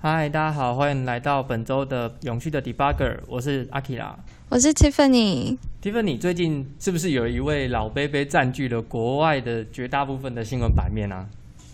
[0.00, 4.16] 嗨，大家好，欢迎来到本周的永续的 Debugger，我是阿 k 拉，
[4.48, 5.58] 我是 Tiffany。
[5.82, 11.26] Tiffany，最近是不是有一位老贝贝占据了国外的绝大部分的新闻版面啊？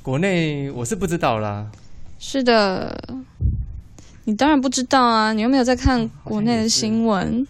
[0.03, 1.71] 国内我是不知道啦。
[2.19, 2.99] 是的，
[4.25, 7.47] 你当然不知道啊，你又没有在看国内的新闻，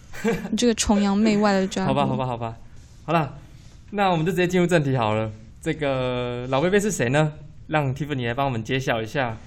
[0.51, 1.87] 你这个崇洋媚外的家伙。
[1.93, 2.57] 好吧，好吧，好吧，
[3.05, 3.37] 好了，
[3.91, 5.31] 那我们就直接进入正题好了。
[5.61, 7.31] 这个老贝贝是谁呢？
[7.67, 9.37] 让 Tiffany 来帮我们揭晓一下。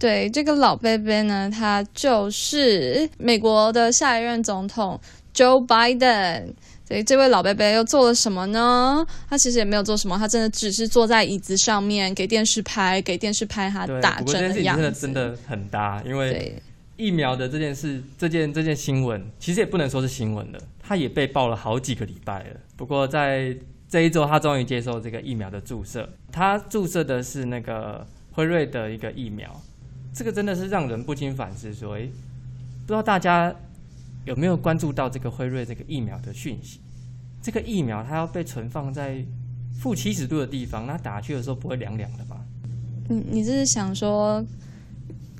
[0.00, 4.98] 对这个老贝贝呢，他就是美国的下一任总统
[5.32, 6.54] Joe Biden。
[6.88, 9.06] 所以这位老贝贝又做了什么呢？
[9.28, 14.82] 他其实也没有做什么，他真的只是坐在椅子上面给电视拍，给电视拍他打针的样子。
[14.82, 16.60] 真的真的很搭，因为
[16.96, 22.56] 疫苗的这件事，这件这件新闻，其实也不能说是新闻了，他也被爆了好几个礼拜了。
[22.76, 23.56] 不过在
[23.88, 29.48] 这一周，他终于接受这个疫苗的注射，他注射的是那个辉瑞的一个疫苗。
[30.12, 32.00] 这个真的是让人不禁反思，说，哎，
[32.86, 33.54] 不知道大家
[34.24, 36.80] 有没有关注到这个辉瑞这个疫苗的讯息？
[37.42, 39.24] 这个疫苗它要被存放在
[39.78, 42.36] 负七十度的地方，那打去的时候不会凉凉的吗？
[43.08, 44.44] 你你这是想说，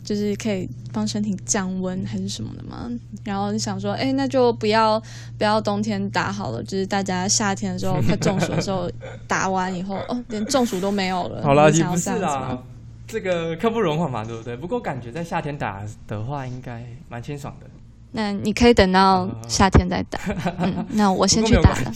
[0.03, 2.91] 就是可以帮身体降温还是什么的吗？
[3.23, 4.99] 然后你想说，哎，那就不要
[5.37, 8.91] 不要冬天打好了，就是大家夏天的时候快中暑的时候
[9.29, 11.43] 打完以后，哦，连中暑都没有了。
[11.43, 12.63] 好啦，你不是啊。
[13.11, 14.57] 这个刻不容缓嘛，对不对？
[14.57, 17.67] 不过感觉在夏天打的话，应该蛮清爽的。
[18.13, 20.19] 那你可以等到夏天再打。
[20.91, 21.93] 那我先去打了。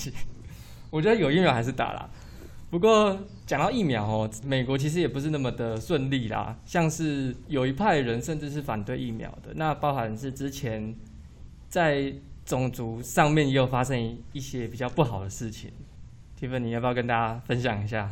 [0.90, 2.08] 我觉得有疫苗还是打啦。
[2.70, 6.56] 不过讲到疫苗哦，美国其实也不是那么的顺利啦。
[6.64, 10.94] 像是有一派人甚至是反对疫苗的，那包含是之前
[11.68, 12.12] 在
[12.44, 15.70] 种族上面也有发生一些比较不好的事情。
[16.38, 18.10] 提芬，你要不要跟大家分享一下？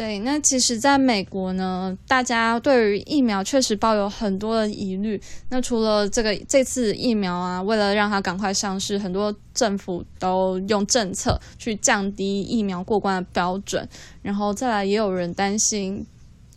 [0.00, 5.20] 对，那其实，在美国呢，大家对于疫苗确实抱有很多的疑虑。
[5.50, 13.86] 那除了这个这次疫苗啊，为了让它赶快上市，很多政府都用政策去降低疫苗过关的标准。
[14.22, 16.06] 然后再来，也有人担心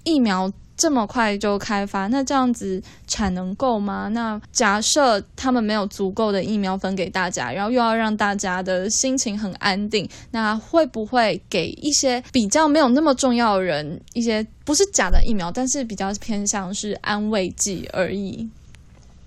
[0.06, 0.50] 疫苗。
[0.76, 4.10] 这么快就开发，那这样子产能够吗？
[4.10, 18.50] 那假设他们没有足够的疫苗分给大家，然后又要让大家的心情很安定，那会不会给一些比较没有那么重要的人一些不是假的疫苗，但是比较偏向是安慰剂而已？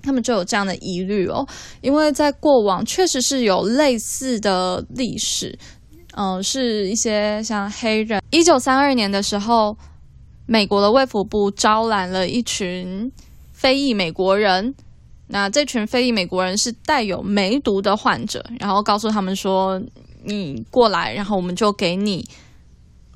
[0.02, 1.46] 他们就有这样的疑虑哦，
[1.80, 5.56] 因为在过往确实是有类似的历史，
[6.16, 9.76] 嗯，是一些像黑人，一九三二年的时候。
[10.46, 13.10] 美国的卫福部招揽了一群
[13.52, 14.74] 非裔美国人，
[15.26, 19.82] 那这群非裔美国人是带有梅毒的患者，然后告诉他们说
[20.24, 22.24] ：“你过来，然后我们就给你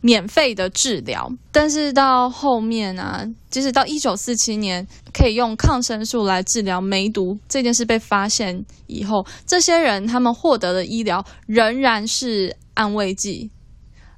[0.00, 13.50] 免费的治疗。”但是到后面啊，即使到一九四七年可以用抗生素来治疗梅毒这件事被发现以后，这些人他们获得的医疗仍然是安慰剂，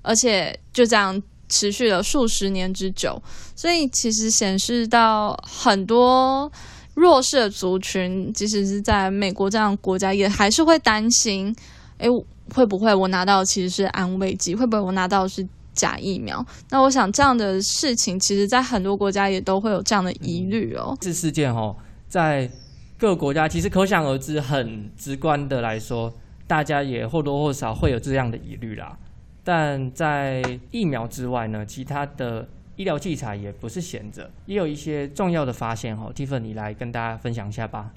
[0.00, 1.22] 而且就这样。
[1.52, 3.22] 持续了数十年之久，
[3.54, 6.50] 所以其实显示到很多
[6.94, 11.54] 弱势的族群，即使是在美国这样国家，也还是会担心：
[11.98, 12.08] 诶，
[12.54, 14.54] 会不会我拿到其实是安慰剂？
[14.54, 16.44] 会不会我拿到是假疫苗？
[16.70, 20.96] 那我想这样的事情，其实在很多国家也都会有这样的疑虑哦。
[21.02, 21.76] 这事件哦，
[22.08, 22.50] 在
[22.98, 26.10] 各个国家其实可想而知，很直观的来说，
[26.46, 28.96] 大家也或多或少会有这样的疑虑啦。
[29.44, 36.10] 但在疫苗之外呢，其他的医疗器材也不是闲着，也有一些重要的发现哈。
[36.14, 37.90] Tiffany，来跟大家分享一下吧。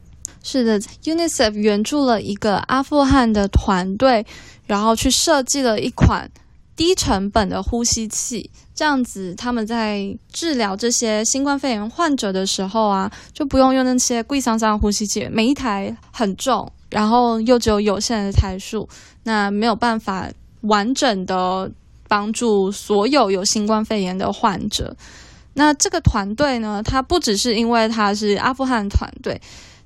[0.44, 4.26] 是的，UNICEF 援助了一个阿富汗的团队，
[4.66, 6.30] 然后去设计了一款
[6.76, 18.88] 低成本的呼吸器，这样子他们在治疗这些新冠肺炎患者的时候啊，就不用用那些贵桑桑的呼吸器，每一台很重，然后又只有有限的台数，
[19.24, 20.28] 那没有办法。
[20.68, 21.72] 完整的
[22.08, 24.96] 帮助所有有新冠肺炎的患者。
[25.58, 26.84] 那这个团队呢？
[26.84, 29.42] 它不只是因为它是阿富汗团队，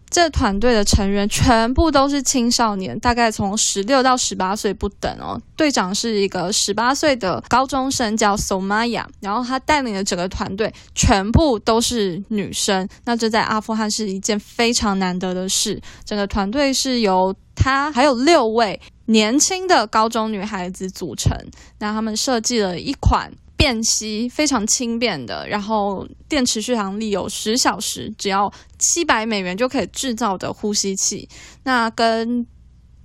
[0.10, 5.40] 这团队的成员全部都是青少年，大概从十六到十八岁不等哦。
[5.56, 12.90] 队长是一个十八岁的高中生，叫 Somaya，然后他带领的整个团队全部都是女生。
[13.06, 15.80] 那这在阿富汗是一件非常难得的事。
[16.04, 18.82] 整个团队是由他还有六位。
[19.10, 21.36] 年轻的高中女孩子组成，
[21.80, 31.28] 那他们设计了一款便携、非常轻便的，然后电池续航力有十小时，只要七百美元就可以制造的呼吸器。
[31.64, 32.46] 那跟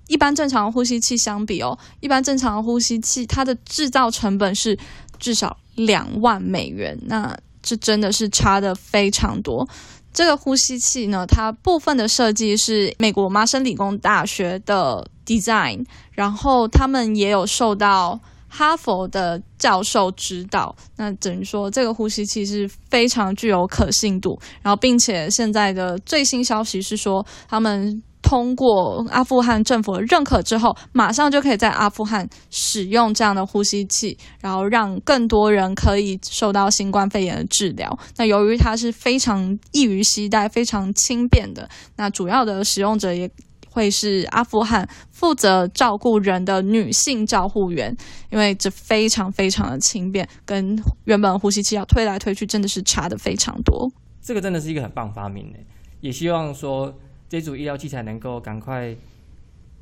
[0.07, 4.79] 一般正常的呼吸器相比哦，一般正常的呼吸器它的制造成本是
[5.19, 9.67] 至少两万美元，那这真的是差的非常多。
[10.13, 18.19] 这个呼吸器呢，它部分的设计是美国麻省理工大学的 design，然后他们也有受到
[18.49, 20.75] 哈佛的教授指导。
[20.97, 24.39] 那等于说，这个呼吸器是非常具有可信度。
[24.63, 28.03] 然后，并且现在的最新消息是说，他们。
[28.27, 37.99] 通过阿富汗政府的认可之后，马上就可以在阿富汗使用这样的呼吸器，然后让更多人可以受到新冠肺炎的治疗。
[38.17, 43.31] 那由于它是非常易于携带、非常轻便的，那主要的使用者也
[43.75, 47.95] 会是阿富汗负责照顾人的女性照护员，
[48.31, 53.91] 因为这非常非常的轻便，跟原本呼吸器要推来推去真的是差的非常多。
[54.23, 55.59] 这个真的是一个很棒发明呢，
[56.01, 56.99] 也希望说。
[57.27, 58.95] 这组医疗器材能够赶快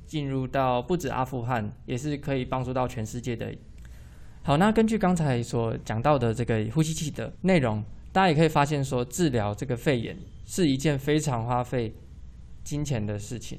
[0.07, 3.53] 进入到不止阿富汗，也是可以帮助到全世界的。
[4.43, 10.17] 好，那根据刚才所讲到的这个呼吸器的内容，大家也可以发现说，治疗这个肺炎
[10.47, 11.95] 是一件非常花费
[12.65, 13.59] 金钱的事情。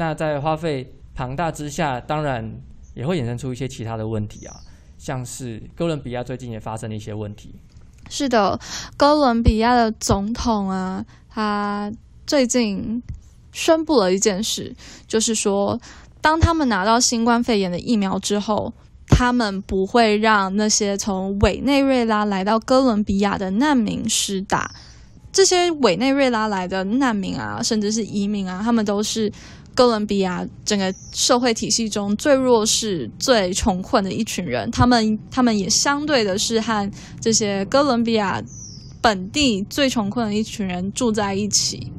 [0.00, 2.50] 那在花费庞大之下，当然
[2.94, 4.56] 也会衍生出一些其他的问题啊，
[4.96, 7.54] 像是哥伦比亚最近也发生了一些问题。
[8.08, 8.58] 是的，
[8.96, 11.92] 哥伦比亚的总统啊，他
[12.26, 13.02] 最近。
[13.52, 14.72] 宣布了一件事，
[15.08, 15.76] 就是说，
[16.20, 18.72] 当他们拿到新冠肺炎的疫苗之后，
[19.08, 24.70] 他们不会让那些从委内瑞拉来到哥伦比亚的难民施打。
[25.32, 29.32] 这些委内瑞拉来的难民啊，甚至是移民啊，他们都是
[29.74, 34.70] 哥伦比亚整个社会体系中最弱势、最穷困的一群人。
[34.70, 36.90] 他们，他们也相对的是和
[37.20, 38.42] 这些哥伦比亚
[39.00, 41.92] 本地最穷困的一群人住在一起。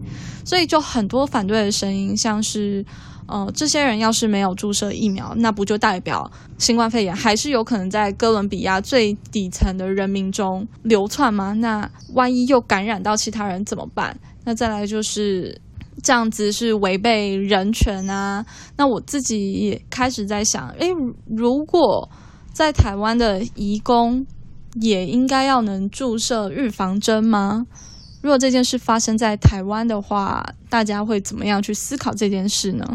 [0.44, 2.84] 所以就很多反对的声音，像是，
[3.32, 11.54] 呃，这些人要是没有注射疫苗，那不就代表新冠肺炎还是有可能在哥伦比亚最底层的人民中流窜吗？
[11.54, 14.20] 那万一又感染到其他人怎么办？
[14.44, 15.58] 那再来就是
[16.04, 18.46] 这样子是违背人权啊。
[18.76, 20.90] 那我自己也开始在想，诶，
[21.26, 22.10] 如果
[22.52, 24.26] 在台湾的移工
[24.82, 27.66] 也应该要能注射预防针吗？
[28.22, 32.86] 如果这件事发生在台湾的话，大家会怎么样去思考这件事呢？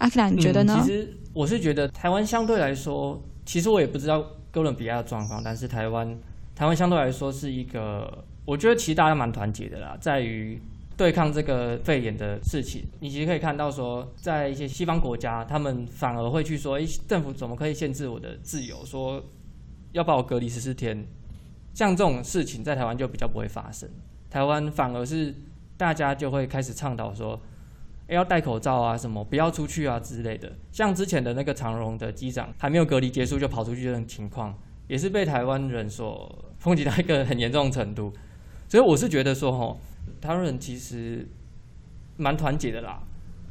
[0.00, 0.78] 阿克兰，你觉得呢？
[0.82, 6.18] 其实我是觉得台湾相对来说，其实我也不知道哥伦比亚的状况，但是台湾
[6.56, 10.60] 台湾相对来说是一个，我觉得其实大家蛮团结的啦，在于
[10.96, 12.82] 对抗这个肺炎的事情。
[13.00, 18.84] 你其实可以看到说，在一些西方国家，他们反而会去说，哎，政府怎么可以限制我的自由？
[18.84, 19.22] 说
[19.92, 21.06] 要把我隔离十四天，
[21.74, 23.88] 像这种事情在台湾就比较不会发生。
[24.30, 25.34] 台湾反而是
[25.76, 27.40] 大家就会开始倡导说，
[28.14, 30.52] 要戴口罩啊，什么不要出去啊之类的。
[30.72, 34.56] 像之前的那个长荣的机长还没有隔离结束就跑出去这种情况，
[34.88, 38.12] 也是被台湾人所 抨击到一个很严重的程度。
[38.68, 39.80] 所以我是觉得说，吼，
[40.20, 41.26] 台湾人其实
[42.16, 43.02] 蛮团结的啦，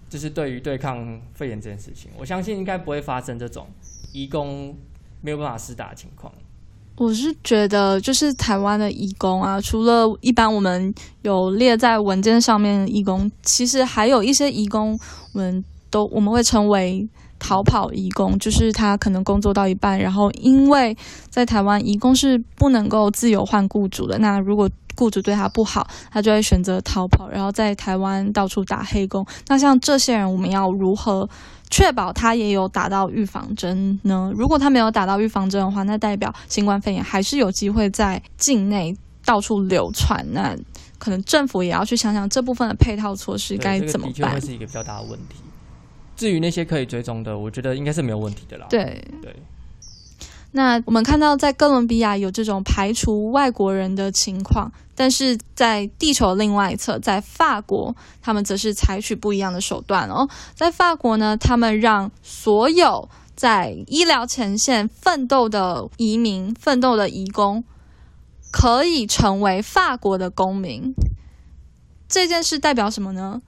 [0.09, 3.67] 就是对于对抗肺炎这件事情，我相信应该不会发生这种
[4.13, 4.77] 移工
[5.21, 6.33] 没有办法施打的情况。
[7.00, 15.00] 我是觉得，就是台湾的义工啊，除了一般我们有列在文件上面的义工，其实还有一些义工，
[15.34, 17.07] 我们都我们会称为
[17.40, 20.96] 逃跑义工，就是他可能工作到一半，然后因为
[21.30, 29.25] 在台湾义工是不能够自由换雇主的，那如果雇主对他不好，他就会选择逃跑，然后在台湾到处打黑工。
[29.47, 31.29] 那像这些人，我们要如何？
[31.71, 34.33] 确保他也有打到预防针呢？
[34.35, 38.91] 如果他没有打到预防针的话，那代表新冠肺炎还是有机会在境内
[39.23, 40.25] 到处流传。
[40.31, 40.57] 那
[40.97, 44.13] 可能政府也要去想想这部分的配套措施该怎么办。
[44.13, 45.35] 的确会是一个比较大的问题。
[46.15, 48.65] 至于那些可以追踪的，我觉得应该是没有问题的啦。
[48.68, 48.83] 对
[49.21, 49.35] 对。
[50.51, 60.27] 那我们看到，在哥伦比亚有这种排除外国人的情况，但是在地球另外一侧，在法国，他们则是采取不一样的手段哦。
[60.56, 67.63] 在法国呢，他们让所有在医疗前线奋斗的移民、奋斗的移工，
[68.51, 70.95] 可以成为法国的公民。
[72.07, 73.44] 这件事代表什么呢？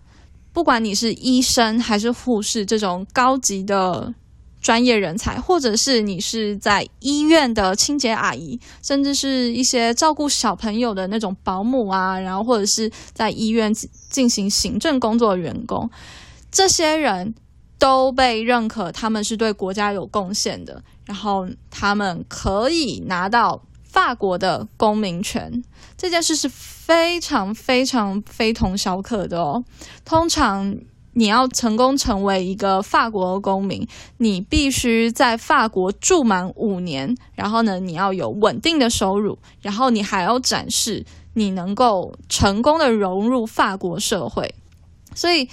[0.53, 4.13] 不管你是医生还是护士，这种高级的。
[4.61, 13.73] 专业人才，或者是你是在医院的清洁阿姨，甚至是一些照顾小朋友的那种保姆啊，然后或者是在医院
[14.09, 15.89] 进行行政工作的员工，
[16.51, 17.33] 这些人
[17.79, 25.63] 都被认可，他们是对国家有贡献的，然后他们可以拿到法国的公民权。
[25.97, 29.63] 这件事是非常非常非同小可的哦。
[30.03, 30.75] 通常
[31.13, 33.85] 你要成功成为一个法国公民，
[34.17, 44.55] 你必须在法国住满五年，然后呢，你要有稳定的收入，然后你还要展示你能够成功的融入法国社会。
[45.13, 45.49] 所以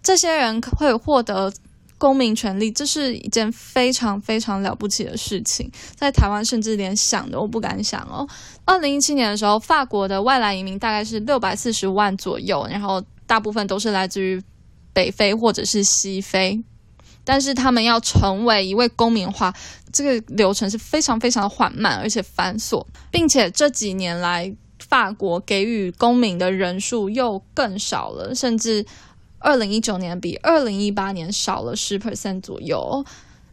[0.00, 1.52] 这些人会获得
[1.98, 5.68] 公民权利，这是一件非常非常了不起的事情。
[5.96, 8.24] 在台湾，甚至连想都不敢想哦。
[8.64, 14.40] 二零一七年的时候，法国的外来移民大概是六百四十万左右，然后大部分都是来自于。
[14.92, 16.62] 北非或者是西非，
[17.24, 19.54] 但是他们要成为一位公民化，
[19.92, 28.84] 这个流程是非常非常缓慢而且繁琐，并且这几年来法国给予公民的人数又更少了，甚至
[29.38, 33.04] 二零一九年比二零一八年少了十 percent 左右。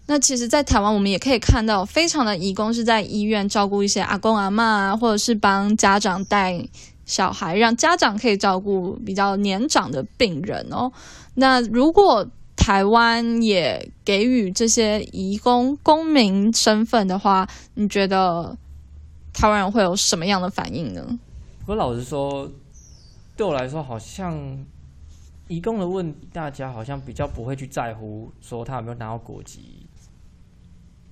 [0.10, 6.66] 那其实，在台湾我们也可以看到，非常的义工是在医院照顾一些阿公阿妈啊，或者是帮家长带
[7.08, 10.92] 小孩，让家长可以照顾比较年长的病人哦。
[11.34, 18.56] 那如果台湾也给予这些移工公民身份的话，你觉得
[19.34, 21.18] 台湾人会有什么样的反应呢？
[21.66, 22.52] 我老实说，
[23.38, 24.66] 对我来说，好像
[25.48, 29.86] 移工的问大家好像比较不会去在乎说他有没有拿到国籍，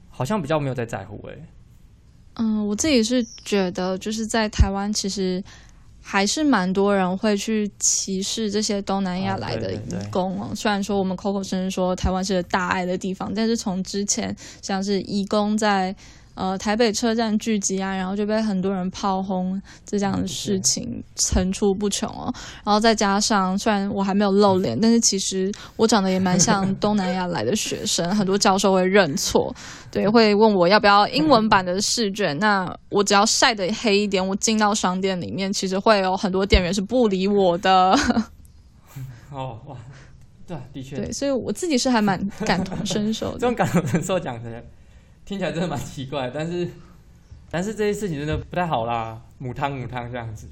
[0.09, 1.35] 好像比较没有在在乎哎。
[2.33, 5.41] 嗯，我自己是觉得，就是在台湾其实。
[6.07, 9.79] 还是蛮多人会去歧视这些东南亚来的移
[10.11, 10.51] 工哦。
[10.55, 15.95] 虽然说我们口口声声说台湾是个大爱的地方，但是从之前像是移工在。
[16.35, 22.33] 呃，台北车站聚集啊，然后就被很多人炮轰，这样的事情层出不穷哦。
[22.63, 29.55] 然后再加上，虽然我还没有露脸，但是其实我长得也蛮像东南亚来的学生，很多教授会认错，
[29.89, 32.37] 对，会问我要不要英文版的试卷。
[32.37, 37.97] 那我只要晒得黑一点，我进到商店里面，其实会有很多店员是不理我的。
[39.31, 39.77] 哦哇，
[40.45, 43.39] 对，的确，对，所以我自己是还蛮感同身受的。
[43.39, 44.63] 这种感同身受讲的。
[45.25, 46.69] 听起来真的蛮奇怪，但是，
[47.49, 50.47] 但是这些事情真的不太好啦，母汤母汤这样子。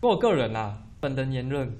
[0.00, 1.72] 不过我个人啦，本人言论，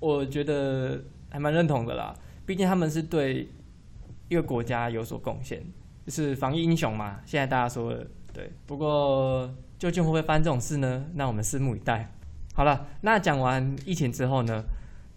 [0.00, 1.00] 我觉得
[1.30, 2.12] 还蛮认同的啦。
[2.44, 3.48] 毕竟他们是对
[4.28, 5.62] 一个国家有所贡献，
[6.04, 7.20] 就是防疫英雄嘛。
[7.24, 11.06] 现在大家说的对，不过究竟会不会发生这种事呢？
[11.14, 12.10] 那我们拭目以待。
[12.54, 14.64] 好了，那讲完疫情之后呢，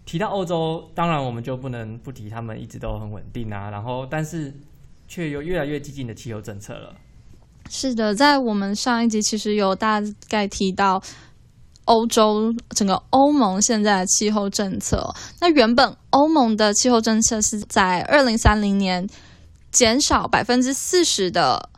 [0.04, 3.68] 提到欧洲，当然我们就不能不提他们一直都很稳定啊。
[3.70, 4.54] 然后，但是。
[5.08, 6.94] 却有越来越激进的气候政策了。
[7.68, 11.02] 是的，在我们上一集其实有大概提到
[11.86, 15.14] 欧洲整个欧盟现在的气候政策。
[15.40, 19.08] 那原本欧盟的气候政策是在二零三零年
[19.72, 21.70] 减少百分之四十的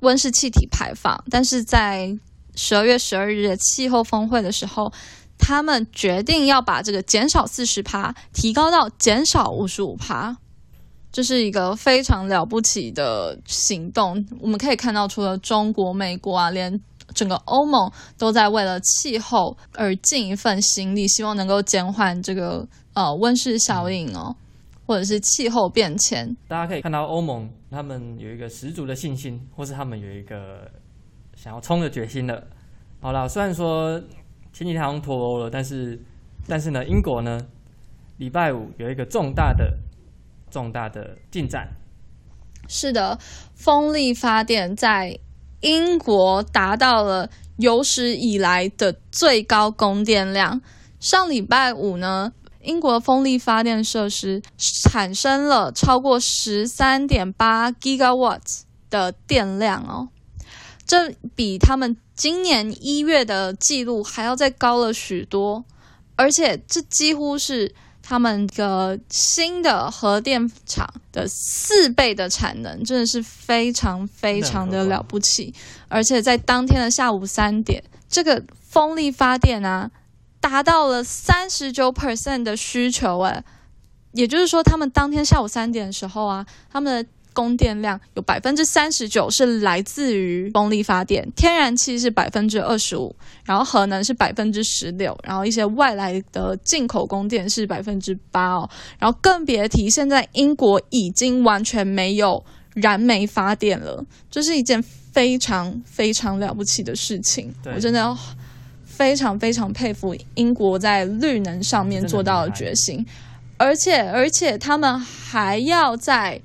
[0.00, 2.16] 温室气体排放，但是在
[2.54, 4.92] 十二月十二日的气候峰会的时候，
[5.38, 10.36] 他们决定要把这个减少四十趴提高到减少五十五趴。
[11.12, 14.22] 这是一个非常了不起的行动。
[14.38, 16.78] 我们可以看到，除了中国、美国啊，连
[17.14, 24.36] 整个欧盟都在为了气候而尽一份心力，希望能够减缓这个呃温室效应哦，
[24.86, 26.36] 或者是气候变迁。
[26.48, 30.70] 大家可以看到，欧盟他们有一个十足的信心，或是他们有一个
[31.34, 32.42] 想要冲的决心了。
[33.00, 33.98] 好了，虽然说
[34.52, 35.98] 前几天好像脱欧了，但是
[36.46, 37.40] 但是呢，英国呢，
[38.18, 39.74] 礼拜五有一个重大的。
[40.56, 41.68] 重大的进展，
[42.66, 43.18] 是的，
[43.54, 45.18] 风力发电在
[45.60, 50.62] 英国达到了有史以来的最高供电量。
[50.98, 52.32] 上礼拜五呢，
[52.62, 60.08] 英国风力发电设施产生了超过十三点八 gigawatts 的电量哦，
[60.86, 65.66] 这比他们今年一月的记录还要再高了许多，
[66.14, 67.74] 而且这几乎是。
[68.08, 75.52] 他们的新的核电厂的四倍的产能，真的是非常非常的了不起。
[75.88, 79.90] 而且在当天的下午三点，这个风力发电啊，
[80.40, 83.42] 达到了三十九 percent 的需求，诶，
[84.12, 87.10] 也就是说，他们当天下午三点的时候啊，他们的。
[87.36, 93.14] 供电量有百分之三十九是来自于风力发电，天然气是百分之二十五，
[93.44, 108.16] 然后核能是百分之十六，然后一些外来的进口供电是百分之八哦，然后更别提现在英国已经完全没有燃煤发电了，这是一件非常非常了不起的事情，我真的要
[108.86, 113.04] 非常非常佩服英国在绿能上面做到的决心，
[113.58, 116.40] 而且而且他们还要在。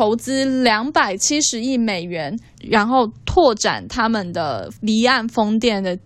[0.00, 5.98] 投资两百七十亿美元，然后拓展他们的离岸风电的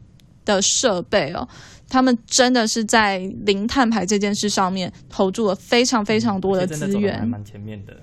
[0.44, 1.48] 的设备哦。
[1.88, 7.96] 他们真的是在零碳排这件事上面投注了非常非常多的资源，还蛮前面的。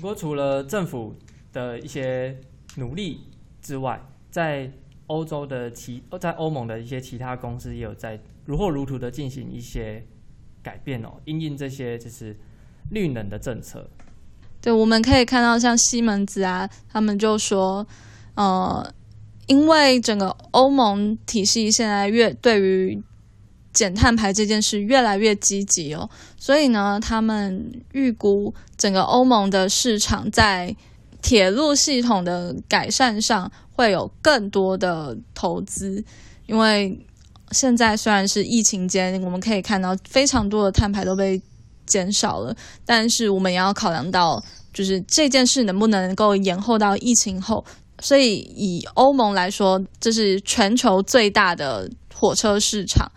[0.00, 1.12] 不过除了政府
[1.52, 2.36] 的一些
[2.76, 3.22] 努力
[3.60, 4.70] 之外，在
[5.08, 10.00] 欧洲的其在欧盟的一些其他公司也有在如火如荼的进行一些
[10.62, 12.36] 改变哦，因应这些就是
[12.92, 13.90] 绿能的政策。
[14.60, 17.86] 对，我们可以看到像西门子啊，他们就说，
[18.34, 18.92] 呃。
[19.46, 23.02] 因为整个欧盟体系现在越对于
[23.72, 30.76] 减碳排这件事越来越积极哦，所以呢，他们预估整个欧盟的市场在
[31.22, 36.04] 铁路系统的改善上会有更多的投资。
[36.44, 37.02] 因为
[37.52, 41.40] 现在虽然是疫情间，我们可以看到非常多的碳排都被
[41.88, 42.54] 减少了，
[42.86, 44.42] 但是我们也要考量到，
[44.72, 47.64] 就是这件事能不能够延后到疫情后。
[48.00, 53.10] 所以，以欧盟来说，这是全球最大的火车市场。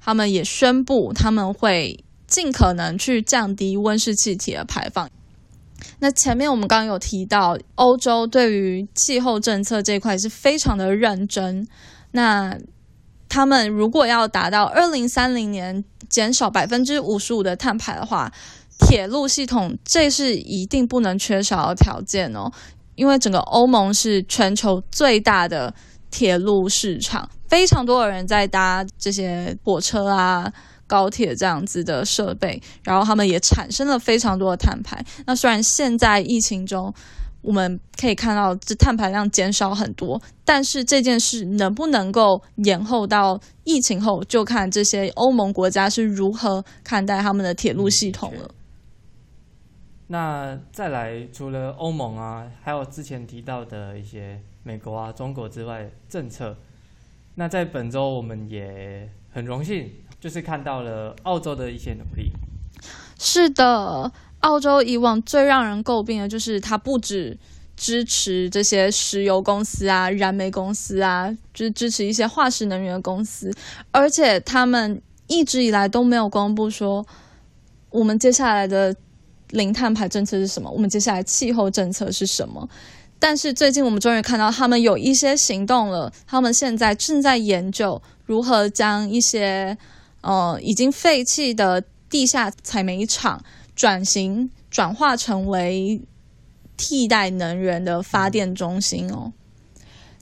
[0.00, 5.08] 他们也宣布，他们会尽可能去降低温室气体的排放。
[6.00, 11.66] 那前面我们刚刚有提到，欧洲对于气候政策这块是非常的认真。
[12.10, 12.58] 那
[13.34, 18.32] 他们如果要达到二零三零年减少百分之五十五的碳排的话，
[18.78, 22.48] 铁路系统这是一定不能缺少的条件哦。
[22.94, 25.74] 因为整个欧盟是全球最大的
[26.12, 30.48] 铁路市场，非常多的人在搭这些火车啊、
[30.86, 35.04] 高铁这样子的设备，然后他们也产生了非常多的碳排。
[35.26, 36.94] 那虽然现在疫情中
[37.44, 48.50] 我们可以看到这碳排量减少很多，但是这件事能不能够延后到疫情后，就看这些欧盟国家是如何看待他们的铁路系统了。
[50.06, 56.56] 那再来，除了欧盟啊，还有之前提到的一些美国啊、中国之外政策，
[57.34, 62.30] 那在本周我们也很荣幸，就是看到了澳洲的一些努力。
[63.18, 64.12] 是的，
[64.44, 67.36] 澳洲以往最让人诟病的就是它不止
[67.76, 73.52] 支持这些石油公司啊、燃煤公司啊，就是支持一些化石能源公司，
[73.90, 77.04] 而且他们一直以来都没有公布说
[77.90, 78.94] 我们接下来的。
[79.50, 80.68] 零碳排政策是什么？
[80.68, 82.68] 我们接下来气候政策是什么？
[83.20, 86.12] 但是最近我们终于看到他们有一些行动了。
[86.26, 89.76] 他们现在正在研究如何将一些
[90.22, 91.80] 呃已经废弃的
[92.10, 93.40] 地下采煤厂
[93.74, 96.00] 转型转化成为
[96.76, 99.32] 替代能源的发电中心哦。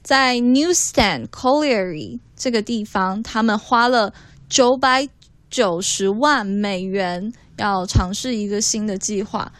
[0.01, 4.13] 在 Newstand Colliery 这个地方，他们花了
[4.49, 5.07] 九百
[5.49, 7.33] 九十万美元。
[7.57, 9.51] 要尝试一个新的计划，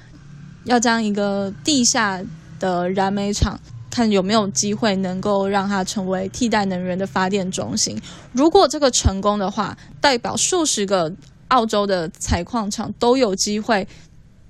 [0.66, 2.20] 要将一个地下
[2.60, 3.60] 的燃煤厂，
[3.92, 7.96] 看有没有机会能够让它成为替代能源的发电中心。
[8.32, 11.14] 如果这个成功的话，代表数十个
[11.50, 13.88] 澳洲的采矿厂都有机会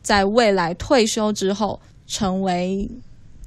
[0.02, 2.90] 在未来退休之后成为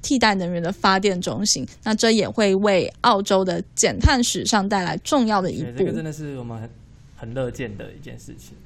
[0.03, 1.67] 替代能源的发电中心。
[1.83, 5.79] 那这也会为澳洲的减碳史上带来重要的一步。
[5.79, 6.71] 这个真的是我们很
[7.17, 8.57] 很乐见的一件事情。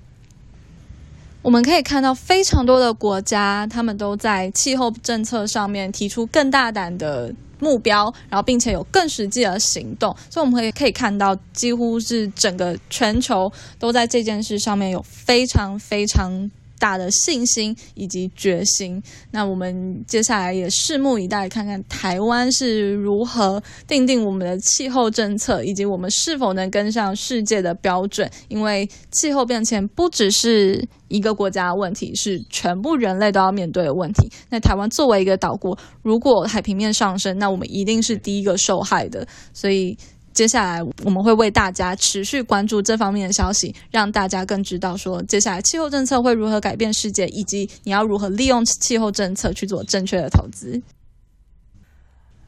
[1.43, 10.15] 我们可以看到，非常多的国家，他们都在气候政策上面提出更大胆的目标，然后并且有更实际的行动。
[10.29, 16.51] 所以我们可可以看到，几乎是整个全球都在这件事上面有非常非常。
[16.81, 28.29] 大的信心以及决心，那我们接下来也拭目以待，看看台湾是如何定定我们的气候政策，以及我们是否能跟上世界的标准。
[28.49, 34.31] 因为气候变迁不只是一个国家的问题，是全部人类都要面对的问题。
[34.49, 39.29] 那台湾作为一个岛国，如果海平面上升，那我们一定是第一个受害的。
[39.53, 39.97] 所以。
[40.33, 50.81] 接下来我们会为大家持续关注这方面的消息，让大家更知道说接下来气候政策会如何改变世界，以及你要如何利用气候政策去做正确的投资。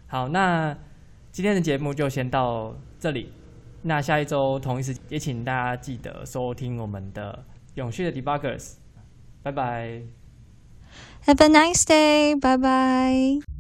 [0.07, 0.77] 好，那
[1.33, 3.33] 今天的节目就先到这里。
[3.83, 8.75] 那下一周同一时也请大家记得收听我们的永续的 Debuggers。
[9.43, 10.03] 拜拜。
[11.27, 12.35] Have a nice day.
[12.39, 13.52] Bye bye.